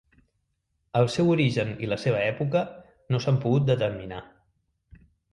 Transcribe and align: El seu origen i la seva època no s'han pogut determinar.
El 0.99 1.09
seu 1.15 1.27
origen 1.33 1.73
i 1.87 1.89
la 1.91 1.97
seva 2.03 2.23
època 2.29 2.63
no 3.15 3.19
s'han 3.25 3.37
pogut 3.43 3.67
determinar. 3.67 4.23